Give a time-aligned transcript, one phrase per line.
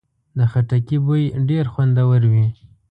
[0.37, 2.47] د خټکي بوی ډېر خوندور وي.